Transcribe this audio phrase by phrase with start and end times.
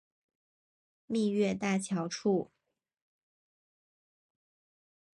[1.05, 2.49] 蜜月大桥处。